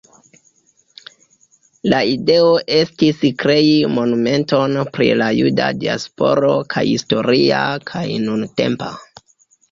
[1.93, 3.67] La ideo estis krei
[3.97, 8.89] monumenton pri la juda diasporo kaj historia kaj nuntempa.